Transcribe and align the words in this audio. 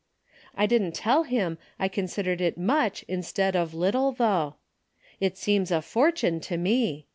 I 0.55 0.65
didn't 0.65 0.93
tell 0.93 1.25
him 1.25 1.59
I 1.77 1.87
considered 1.87 2.41
it 2.41 2.57
much 2.57 3.05
instead 3.07 3.55
of 3.55 3.75
little, 3.75 4.11
though. 4.11 4.55
It 5.19 5.37
seems 5.37 5.69
a 5.69 5.79
fortune 5.83 6.39
to 6.39 6.57
me. 6.57 7.05